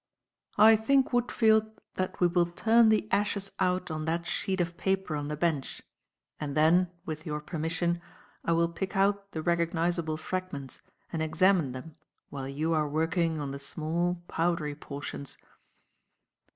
[0.57, 5.15] I think, Woodfield, that we will turn the ashes out on that sheet of paper
[5.15, 5.83] on the bench,
[6.39, 8.01] and then, with your permission,
[8.43, 10.81] I will pick out the recognizable fragments
[11.13, 11.97] and examine them
[12.31, 15.37] while you are working on the small, powdery portions."